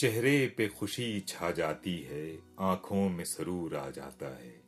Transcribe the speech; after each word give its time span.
चेहरे 0.00 0.54
पे 0.56 0.68
खुशी 0.68 1.20
छा 1.20 1.50
जाती 1.50 1.98
है, 1.98 2.38
आँखों 2.60 3.08
में 3.08 3.24
सरूर 3.24 3.76
आ 3.76 3.90
जाता 3.90 4.26
है। 4.26 4.62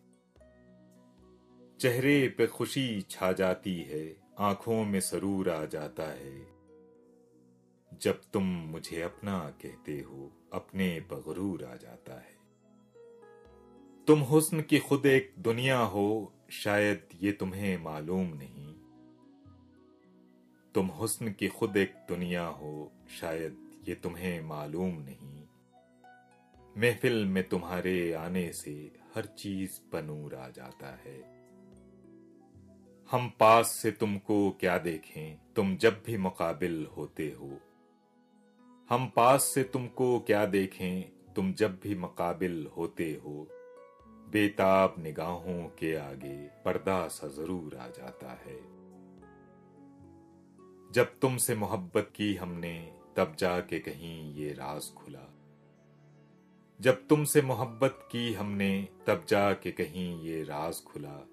चेहरे 1.80 2.28
पे 2.28 2.46
खुशी 2.46 3.02
छा 3.10 3.32
जाती 3.32 3.80
है, 3.80 4.16
आँखों 4.38 4.84
में 4.84 5.00
सरूर 5.00 5.50
आ 5.50 5.64
जाता 5.64 6.02
है। 6.02 6.46
जब 8.02 8.20
तुम 8.32 8.44
मुझे 8.44 9.02
अपना 9.02 9.50
कहते 9.62 10.00
हो, 10.00 10.32
अपने 10.52 11.00
पगरूर 11.00 11.64
आ 11.64 11.76
जाता 11.76 12.14
है। 12.14 12.36
तुम 14.06 14.20
हुस्न 14.20 14.60
की 14.60 14.78
खुद 14.78 15.06
एक 15.06 15.32
दुनिया 15.38 15.78
हो, 15.78 16.32
शायद 16.50 17.08
ये 17.14 17.32
तुम्हें 17.32 17.78
मालूम 17.78 18.32
नहीं। 18.34 18.74
तुम 20.74 20.86
हुस्न 20.86 21.32
की 21.32 21.48
खुद 21.48 21.76
एक 21.76 21.94
दुनिया 22.08 22.46
हो, 22.46 22.92
शायद 23.20 23.61
ये 23.88 23.94
तुम्हें 23.94 24.40
मालूम 24.40 24.94
नहीं। 24.94 25.44
महफिल 26.78 27.26
में 27.26 27.48
तुम्हारे 27.48 28.12
आने 28.12 28.52
से 28.52 28.92
हर 29.14 29.24
चीज़ 29.24 29.80
बनूर 29.92 30.34
आ 30.34 30.48
जाता 30.48 30.86
है। 30.86 31.32
हम 33.10 33.28
पास 33.40 33.66
से 33.66 33.90
तुमको 33.90 34.50
क्या 34.50 34.78
देखें? 34.78 35.52
तुम 35.56 35.76
जब 35.76 36.02
भी 36.06 36.16
मुकाबिल 36.16 36.86
होते 36.96 37.36
हो। 37.40 37.60
हम 38.90 39.12
पास 39.16 39.42
से 39.42 39.62
तुमको 39.62 40.20
क्या 40.20 40.46
देखें? 40.46 41.12
तुम 41.34 41.52
जब 41.52 41.80
भी 41.82 41.94
मुकाबिल 41.94 42.70
होते 42.76 43.20
हो। 43.24 43.48
बेताब 44.08 44.94
निगाहों 44.98 45.68
के 45.68 45.96
आगे 45.96 46.46
पर्दा 46.46 47.08
सा 47.08 47.28
ज़रूर 47.28 47.76
आ 47.76 47.86
जाता 47.88 48.32
है। 48.32 48.82
जब 50.92 51.18
तुमसे 51.22 51.54
मोहब्बत 51.54 52.12
की 52.16 52.34
हमने 52.34 53.01
तब 53.16 53.36
जाके 53.38 53.78
कहीं 53.78 54.34
ये 54.34 54.52
राज 54.52 54.92
खुला। 54.94 55.34
जब 56.80 57.06
तुमसे 57.08 57.42
मोहब्बत 57.42 58.08
की 58.12 58.32
हमने, 58.32 58.88
तब 59.06 59.26
जाके 59.28 59.70
कहीं 59.70 60.22
ये 60.22 60.42
राज 60.42 60.84
खुला। 60.84 61.28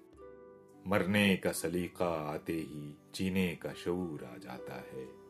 मरने 0.86 1.36
का 1.36 1.52
सलीका 1.52 2.08
आते 2.08 2.52
ही 2.52 2.98
जीने 3.14 3.56
का 3.56 3.72
शूर 3.72 4.24
आ 4.24 4.36
जाता 4.36 4.74
है। 4.74 5.20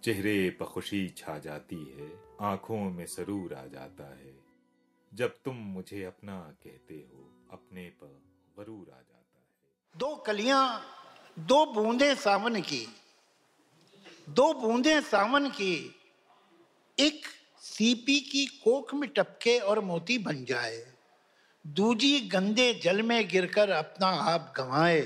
चेहरे 0.00 0.50
पर 0.50 0.64
खुशी 0.64 1.08
छा 1.08 1.38
जाती 1.38 1.84
है, 1.84 2.24
आँखों 2.40 2.90
में 2.90 3.06
सरूर 3.06 3.54
आ 3.54 3.66
जाता 3.66 4.04
है। 4.04 4.44
जब 5.14 5.36
तुम 5.44 5.56
मुझे 5.56 6.04
अपना 6.04 6.40
कहते 6.40 6.94
हो, 6.94 7.48
अपने 7.50 7.88
पर 7.88 8.22
गरूर 8.58 8.90
आ 8.90 9.00
जाता 9.00 9.38
है। 9.38 9.44
दो 9.96 10.16
कलियाँ, 10.16 10.82
दो 11.38 11.66
बूंदे 11.66 12.14
सावन 12.14 12.60
की। 12.60 12.97
दो 14.28 14.52
बूंदे 14.54 15.00
सावन 15.00 15.48
की। 15.48 16.00
एक 16.98 17.26
सीपी 17.60 18.20
की 18.20 18.46
कोख 18.46 18.94
में 18.94 19.10
टपके 19.10 19.58
और 19.58 19.80
मोती 19.80 20.18
बन 20.18 20.44
जाए। 20.44 20.92
दूजी 21.66 22.20
गंदे 22.20 22.74
जल 22.74 23.02
में 23.02 23.28
गिरकर 23.28 23.70
अपना 23.70 24.06
आप 24.06 24.54
गंवाए। 24.56 25.00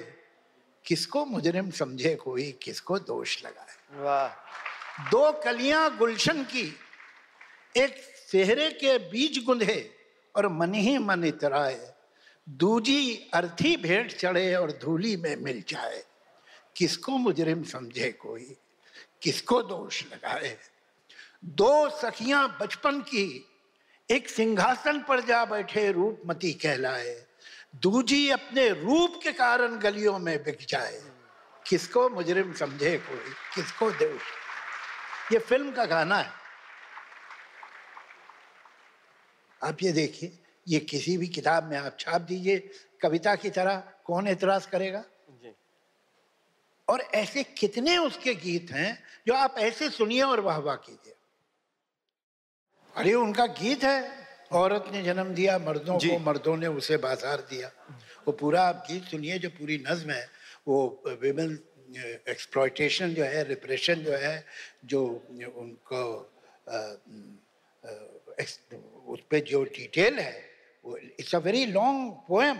किसको 0.86 1.24
मुजरिम 1.24 1.70
समझे 1.70 2.14
कोई 2.14 2.52
किसको 2.62 2.98
दोष 2.98 3.44
लगाए। 3.44 4.00
वाह। 4.02 4.28
दो 5.10 5.32
कलियाँ 5.32 5.96
गुलशन 5.96 6.44
की 6.44 6.76
एक 7.76 7.96
सेहरे 8.32 8.70
के 8.70 8.98
बीज 8.98 9.44
गुंधे 9.44 9.90
और 10.36 10.48
मन 10.48 10.74
ही 10.74 10.98
मन 10.98 11.24
इतराए। 11.24 11.94
दूजी 12.48 13.30
अर्थी 13.34 13.76
भेंट 13.76 14.12
चढ़े 14.12 14.54
और 14.54 14.72
धूली 14.72 15.16
में 15.16 15.36
मिल 15.36 15.64
जाए। 15.68 16.04
किसको 16.76 17.12
मुजरिम 17.12 17.64
समझे 17.64 18.12
कोई 18.12 18.56
किसको 19.22 19.62
दोष 19.62 20.04
लगाए? 20.12 20.58
दो 21.44 21.90
सखियाँ 21.90 22.58
बचपन 22.60 23.00
की, 23.00 23.48
एक 24.10 24.28
सिंहासन 24.28 25.02
पर 25.02 25.20
जा 25.20 25.44
बैठे 25.44 25.92
रूपमती 25.92 26.52
कहलाए। 26.52 27.26
दूजी 27.76 28.30
अपने 28.30 28.68
रूप 28.68 29.20
के 29.22 29.32
कारण 29.32 29.78
गलियों 29.78 30.18
में 30.18 30.42
बिक 30.42 30.58
जाए। 30.68 31.02
किसको 31.66 32.08
मुजरिम 32.08 32.52
समझे 32.52 32.98
कोई? 32.98 33.32
किसको 33.54 33.90
दोष? 33.90 34.22
ये 35.32 35.38
फ़िल्म 35.38 35.72
का 35.72 35.84
गाना 35.84 36.16
है। 36.16 36.30
आप 39.64 39.76
ये 39.82 39.92
देखिए, 39.92 40.38
ये 40.68 40.78
किसी 40.78 41.16
भी 41.16 41.28
किताब 41.28 41.64
में 41.64 41.78
आप 41.78 41.96
छाप 42.00 42.20
दीजिए, 42.20 42.70
कविता 43.02 43.34
की 43.34 43.50
तरह 43.50 43.76
कौन 44.04 44.28
एतराज़ 44.28 44.68
करेगा? 44.68 45.04
और 46.92 47.00
ऐसे 47.00 47.42
कितने 47.42 47.96
उसके 47.98 48.34
गीत 48.34 48.70
हैं 48.70 49.02
जो 49.26 49.34
आप 49.34 49.54
ऐसे 49.58 49.90
सुनिए 49.90 50.22
और 50.22 50.40
वाह 50.40 50.58
वाह 50.58 50.76
कीजिए। 50.76 51.14
अरे 52.96 53.14
उनका 53.14 53.46
गीत 53.46 53.84
है 53.84 53.98
औरत 54.52 54.84
ने 54.92 55.02
जन्म 55.02 55.34
दिया 55.34 55.58
मर्दों 55.58 55.98
को 55.98 56.18
मर्दों 56.18 56.56
ने 56.56 56.66
उसे 56.66 56.96
बाज़ार 56.96 57.40
दिया। 57.40 57.70
वो 58.26 58.32
पूरा 58.32 58.62
आप 58.62 58.84
गीत 58.90 59.04
सुनिए 59.04 59.38
जो 59.38 59.48
पूरी 59.50 59.84
नज्म 59.88 60.10
है 60.10 60.28
वो 60.68 61.02
विमेन 61.22 61.58
एक्सप्लॉयटेशन 62.28 63.14
जो 63.14 63.24
है 63.24 63.44
रिप्रेशन 63.44 63.94
जो 63.94 64.12
है 64.12 64.46
जो 64.84 65.04
उनको 65.56 66.02
अ, 66.68 66.96
ex- 68.40 68.74
उस 69.06 69.20
पर 69.20 69.40
जो 69.40 69.64
डिटेल 69.64 70.18
है 70.18 70.51
it's 70.84 71.34
a 71.34 71.38
very 71.38 71.64
long 71.66 72.12
poem 72.28 72.58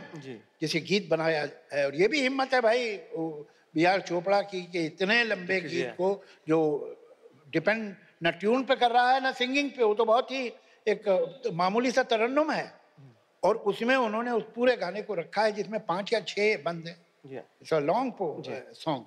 जिसे 0.60 0.80
गीत 0.80 1.08
बनाया 1.10 1.40
है 1.72 1.84
और 1.86 1.94
ये 1.94 2.08
भी 2.08 2.20
हिम्मत 2.22 2.54
है 2.54 2.60
भाई 2.60 2.84
बी 3.74 3.84
आर 3.84 4.00
चोपड़ा 4.00 4.40
की 4.42 4.62
कि 4.72 4.84
इतने 4.86 5.22
लंबे 5.24 5.60
गीत 5.60 5.94
को 5.96 6.08
जो 6.48 6.58
डिपेंड 7.52 7.94
न 8.24 8.30
ट्यून 8.30 8.64
पे 8.64 8.76
कर 8.76 8.90
रहा 8.90 9.12
है 9.12 9.22
ना 9.22 9.32
सिंगिंग 9.32 9.70
पे 9.70 9.82
वो 9.84 9.94
तो 9.94 10.04
बहुत 10.04 10.30
ही 10.30 10.46
एक 10.86 11.08
मामूली 11.54 11.90
सा 11.90 12.02
तरन्नुम 12.12 12.50
है। 12.50 12.66
और 13.42 13.56
उसमें 13.70 13.94
उन्होंने 13.96 14.30
उस 14.30 14.42
पूरे 14.54 14.76
गाने 14.76 15.02
को 15.02 15.14
रखा 15.14 15.42
है 15.42 15.52
जिसमें 15.52 15.78
पाँच 15.86 16.12
या 16.12 16.20
छह 16.20 16.56
बंद 16.62 16.86
है। 16.88 16.96
It's 17.62 17.74
a 17.74 17.78
long 17.80 18.12
po 18.18 18.26
song 18.74 19.04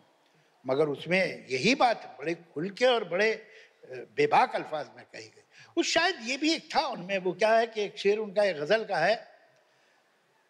मगर 0.65 0.89
उसमें 0.89 1.45
यही 1.49 1.75
बात 1.75 2.15
बड़े 2.19 2.33
खुल 2.53 2.69
के 2.69 2.85
और 2.85 3.03
बड़े 3.09 3.31
अ, 3.31 3.95
बेबाक 4.17 4.55
अल्फाज 4.55 4.87
में 4.97 5.05
कही 5.05 5.27
गई। 5.27 5.44
उस 5.77 5.93
शायद 5.93 6.19
ये 6.23 6.37
भी 6.37 6.53
एक 6.53 6.69
था 6.75 6.85
उनमें 6.87 7.17
वो 7.17 7.31
क्या 7.33 7.53
है 7.57 7.67
कि 7.67 7.81
एक 7.83 7.97
शेर 7.97 8.17
उनका 8.19 8.43
एक 8.43 8.57
गज़ल 8.57 8.83
का 8.85 8.97
है 8.97 9.15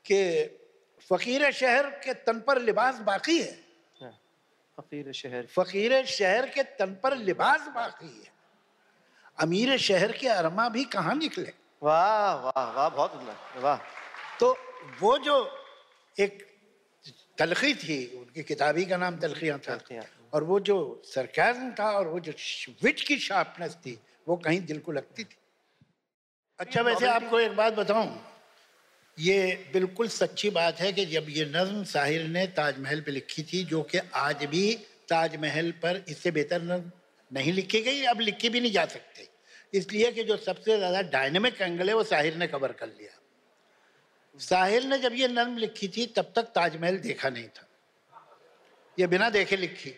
कि 0.05 0.19
फकीर 1.11 1.51
शहर 1.51 1.89
के 2.03 2.13
तन 2.13 2.39
पर 2.47 2.61
लिबास 2.61 2.99
बाकी 2.99 3.37
है। 3.41 3.51
हाँ, 4.01 4.11
फकीर 4.77 5.11
शहर। 5.11 5.45
फकीर 5.45 6.05
शहर 6.05 6.49
के 6.49 6.63
तन 6.77 6.97
पर 7.03 7.17
लिबास 7.17 7.67
बाकी 7.75 8.07
है। 8.07 8.33
अमीर 9.37 9.77
शहर 9.77 10.11
के 10.11 10.27
अरमा 10.27 10.67
भी 10.69 10.83
कहाँ 10.85 11.15
निकले? 11.15 11.51
वाह 11.83 12.33
वाह 12.35 12.71
वाह 12.71 12.89
बहुत 12.89 13.13
वाह। 13.63 13.77
तो 14.39 14.55
वो 14.99 15.17
जो 15.17 15.35
एक 16.17 16.43
तलखी 17.37 17.73
थी 17.75 18.05
उनकी 18.17 18.43
किताबी 18.43 18.85
का 18.85 18.97
नाम 18.97 19.17
तलखियाँ 19.19 19.59
था 19.59 19.79
और 20.33 20.43
वो 20.43 20.59
जो 20.59 21.01
सरकाजम 21.05 21.71
था 21.71 21.91
और 21.91 22.07
वो 22.07 22.19
जो 22.19 22.31
विच 22.83 23.01
की 23.01 23.17
शार्पनेस 23.19 23.75
थी 23.75 23.99
वो 24.27 24.35
कहीं 24.35 24.61
दिल 24.65 24.79
को 24.79 24.91
लगती 24.91 25.23
थी। 25.23 25.37
अच्छा 26.59 26.81
वैसे 26.81 27.07
आपको 27.07 27.39
एक 27.39 27.55
बात 27.55 27.73
बताऊँ। 27.73 28.07
ये 29.17 29.69
बिल्कुल 29.73 30.07
सच्ची 30.07 30.49
बात 30.49 30.79
है 30.79 30.91
कि 30.93 31.05
जब 31.05 31.25
ये 31.29 31.45
नज्म 31.45 31.83
साहिर 31.83 32.27
ने 32.27 32.45
ताजमहल 32.47 33.01
पे 33.01 33.11
लिखी 33.11 33.43
थी, 33.43 33.63
जो 33.63 33.81
कि 33.83 33.97
आज 33.97 34.45
भी 34.45 34.73
ताजमहल 35.09 35.71
पर 35.71 36.03
इससे 36.09 36.31
बेहतर 36.31 36.61
नज्म 36.61 36.91
नहीं 37.31 37.53
लिखी 37.53 37.81
गई, 37.81 38.03
अब 38.03 38.19
लिखी 38.19 38.49
भी 38.49 38.59
नहीं 38.59 38.71
जा 38.71 38.85
सकती। 38.85 39.27
इसलिए 39.73 40.11
कि 40.11 40.23
जो 40.23 40.37
सबसे 40.37 40.77
ज़्यादा 40.77 41.01
डायनेमिक 41.01 41.61
एंगल 41.61 41.89
है, 41.89 41.95
वो 41.95 42.03
साहिर 42.03 42.35
ने 42.35 42.47
कवर 42.47 42.71
कर 42.71 42.87
लिया। 42.87 43.11
साहिर 44.39 44.83
ने 44.83 44.97
जब 44.97 45.13
ये 45.13 45.27
नज्म 45.27 45.57
लिखी 45.57 45.87
थी, 45.87 46.05
तब 46.05 46.31
तक 46.35 46.51
ताजमहल 46.55 46.97
देखा 46.97 47.29
नहीं 47.29 47.47
था। 47.47 47.67
ये 48.99 49.07
बिना 49.07 49.29
देखे 49.29 49.57
लिखी। 49.57 49.93